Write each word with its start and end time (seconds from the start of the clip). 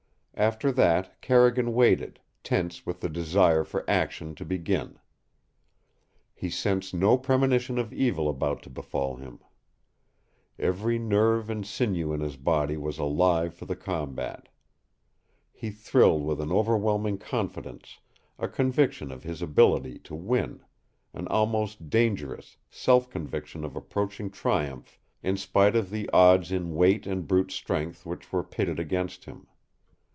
After 0.33 0.71
that 0.71 1.21
Carrigan 1.21 1.71
waited, 1.71 2.19
tense 2.41 2.83
with 2.83 3.01
the 3.01 3.09
desire 3.09 3.63
for 3.63 3.87
action 3.87 4.33
to 4.35 4.45
begin. 4.45 4.97
He 6.33 6.49
sensed 6.49 6.95
no 6.95 7.15
premonition 7.15 7.77
of 7.77 7.93
evil 7.93 8.27
about 8.27 8.63
to 8.63 8.71
befall 8.71 9.17
him. 9.17 9.41
Every 10.57 10.97
nerve 10.97 11.51
and 11.51 11.63
sinew 11.63 12.11
in 12.11 12.21
his 12.21 12.37
body 12.37 12.75
was 12.75 12.97
alive 12.97 13.53
for 13.53 13.65
the 13.65 13.75
combat. 13.75 14.47
He 15.53 15.69
thrilled 15.69 16.23
with 16.25 16.41
an 16.41 16.51
overwhelming 16.51 17.19
confidence, 17.19 17.99
a 18.39 18.47
conviction 18.47 19.11
of 19.11 19.21
his 19.21 19.43
ability 19.43 19.99
to 20.05 20.15
win, 20.15 20.63
an 21.13 21.27
almost 21.27 21.87
dangerous, 21.87 22.57
self 22.71 23.11
conviction 23.11 23.63
of 23.63 23.75
approaching 23.75 24.31
triumph 24.31 24.97
in 25.21 25.37
spite 25.37 25.75
of 25.75 25.91
the 25.91 26.09
odds 26.09 26.51
in 26.51 26.73
weight 26.73 27.05
and 27.05 27.27
brute 27.27 27.51
strength 27.51 28.07
which 28.07 28.33
were 28.33 28.43
pitted 28.43 28.79
against 28.79 29.25
him. 29.25 29.45